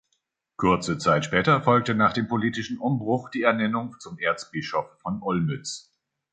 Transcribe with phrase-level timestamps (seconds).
[0.57, 5.91] Kurze Zeit später folgte nach dem politischen Umbruch die Ernennung zum Erzbischof von Olmütz.